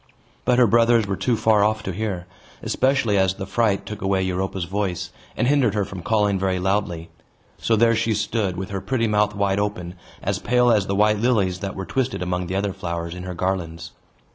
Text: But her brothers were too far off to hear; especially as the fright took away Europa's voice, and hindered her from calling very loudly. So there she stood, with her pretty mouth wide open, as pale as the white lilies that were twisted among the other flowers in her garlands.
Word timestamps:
But 0.45 0.57
her 0.57 0.65
brothers 0.65 1.05
were 1.05 1.15
too 1.15 1.37
far 1.37 1.63
off 1.63 1.83
to 1.83 1.91
hear; 1.91 2.25
especially 2.63 3.19
as 3.19 3.35
the 3.35 3.45
fright 3.45 3.85
took 3.85 4.01
away 4.01 4.23
Europa's 4.23 4.63
voice, 4.63 5.11
and 5.37 5.47
hindered 5.47 5.75
her 5.75 5.85
from 5.85 6.01
calling 6.01 6.39
very 6.39 6.57
loudly. 6.57 7.11
So 7.59 7.75
there 7.75 7.95
she 7.95 8.15
stood, 8.15 8.57
with 8.57 8.71
her 8.71 8.81
pretty 8.81 9.07
mouth 9.07 9.35
wide 9.35 9.59
open, 9.59 9.93
as 10.23 10.39
pale 10.39 10.71
as 10.71 10.87
the 10.87 10.95
white 10.95 11.19
lilies 11.19 11.59
that 11.59 11.75
were 11.75 11.85
twisted 11.85 12.23
among 12.23 12.47
the 12.47 12.55
other 12.55 12.73
flowers 12.73 13.13
in 13.13 13.21
her 13.25 13.35
garlands. 13.35 13.91